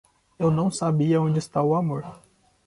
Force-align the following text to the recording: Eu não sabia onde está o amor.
Eu 0.39 0.49
não 0.49 0.71
sabia 0.71 1.21
onde 1.21 1.37
está 1.37 1.61
o 1.61 1.75
amor. 1.75 2.03